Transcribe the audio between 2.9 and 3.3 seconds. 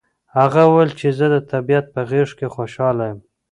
یم.